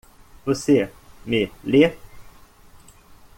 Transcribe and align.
Você 0.43 0.91
me 1.27 1.51
lê? 1.63 1.95